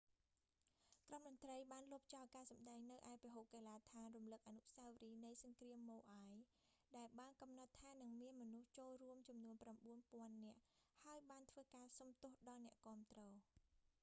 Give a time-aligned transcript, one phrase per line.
[1.07, 9.55] ក្រុមតន្រ្តីបានលុបចោលការសម្តែងនៅឯពហុកីឡាដ្ឋានរំលឹកអនុស្សាវរីយ៍នៃសង្គ្រាមម៉ូអាយ maui's war memorial stadium ដែលបានកំណត់ថានឹងមានមនុស្សចូលរួមចំនួន
[10.01, 10.59] 9000 នាក់
[11.03, 13.21] ហើយបានធ្វើការសុំទោសដល់អ្នកគាំទ្រ